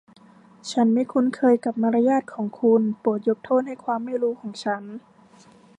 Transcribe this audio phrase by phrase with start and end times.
[0.71, 4.83] ฉันไม่คุ้นเคยกับมารยาทของคุณ โปรดยกโทษให้ความไม่รู้ของฉัน